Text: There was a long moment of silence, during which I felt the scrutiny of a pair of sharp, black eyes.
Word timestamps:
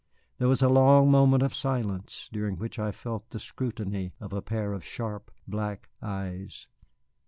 There 0.39 0.47
was 0.47 0.63
a 0.63 0.67
long 0.67 1.11
moment 1.11 1.43
of 1.43 1.53
silence, 1.53 2.27
during 2.33 2.57
which 2.57 2.79
I 2.79 2.91
felt 2.91 3.29
the 3.29 3.37
scrutiny 3.37 4.13
of 4.19 4.33
a 4.33 4.41
pair 4.41 4.73
of 4.73 4.83
sharp, 4.83 5.29
black 5.47 5.89
eyes. 6.01 6.67